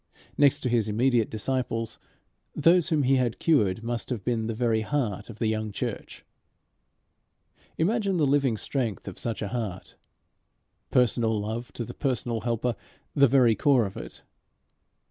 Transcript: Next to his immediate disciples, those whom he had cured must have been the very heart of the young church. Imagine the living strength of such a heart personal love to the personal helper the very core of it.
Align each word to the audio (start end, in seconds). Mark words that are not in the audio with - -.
Next 0.35 0.61
to 0.61 0.69
his 0.69 0.87
immediate 0.87 1.29
disciples, 1.29 1.99
those 2.55 2.89
whom 2.89 3.03
he 3.03 3.17
had 3.17 3.37
cured 3.37 3.83
must 3.83 4.09
have 4.09 4.23
been 4.23 4.47
the 4.47 4.55
very 4.55 4.81
heart 4.81 5.29
of 5.29 5.37
the 5.37 5.45
young 5.45 5.71
church. 5.71 6.25
Imagine 7.77 8.17
the 8.17 8.25
living 8.25 8.57
strength 8.57 9.07
of 9.07 9.19
such 9.19 9.43
a 9.43 9.49
heart 9.49 9.97
personal 10.89 11.39
love 11.39 11.71
to 11.73 11.85
the 11.85 11.93
personal 11.93 12.41
helper 12.41 12.75
the 13.13 13.27
very 13.27 13.53
core 13.53 13.85
of 13.85 13.95
it. 13.95 14.23